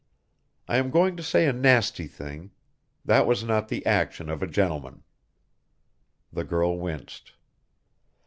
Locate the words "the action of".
3.67-4.41